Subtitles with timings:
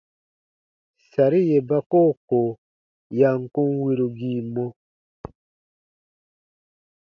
[1.09, 2.39] Sari yè ba koo ko
[3.19, 4.65] ya kun wirugii mɔ.